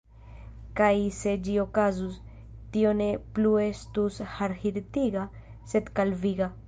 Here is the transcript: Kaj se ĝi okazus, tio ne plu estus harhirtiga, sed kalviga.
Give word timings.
Kaj 0.77 0.93
se 1.17 1.33
ĝi 1.47 1.57
okazus, 1.63 2.15
tio 2.77 2.95
ne 3.03 3.09
plu 3.35 3.53
estus 3.67 4.19
harhirtiga, 4.37 5.27
sed 5.75 5.93
kalviga. 6.01 6.51